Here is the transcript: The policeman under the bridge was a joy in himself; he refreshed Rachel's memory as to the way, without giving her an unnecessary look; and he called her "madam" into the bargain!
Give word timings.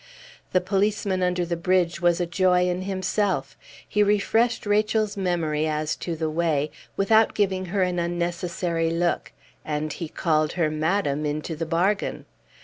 The 0.51 0.61
policeman 0.61 1.21
under 1.21 1.45
the 1.45 1.55
bridge 1.55 2.01
was 2.01 2.19
a 2.19 2.25
joy 2.25 2.67
in 2.67 2.81
himself; 2.81 3.55
he 3.87 4.01
refreshed 4.01 4.65
Rachel's 4.65 5.15
memory 5.15 5.67
as 5.67 5.95
to 5.97 6.15
the 6.15 6.27
way, 6.27 6.71
without 6.97 7.35
giving 7.35 7.65
her 7.65 7.83
an 7.83 7.99
unnecessary 7.99 8.89
look; 8.89 9.31
and 9.63 9.93
he 9.93 10.09
called 10.09 10.53
her 10.53 10.71
"madam" 10.71 11.23
into 11.23 11.55
the 11.55 11.67
bargain! 11.67 12.25